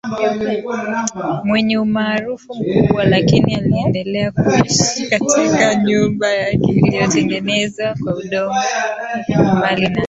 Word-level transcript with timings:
mwenye 1.43 1.77
umaarufu 1.79 2.55
mkubwa 2.55 3.03
lakini 3.05 3.55
aliendelea 3.55 4.31
kuishi 4.31 5.07
katika 5.09 5.75
nyumba 5.75 6.27
yake 6.33 6.71
iliyotengenezwa 6.85 7.95
kwa 8.03 8.15
udongo 8.15 8.55
Mbali 9.57 9.81
na 9.81 9.99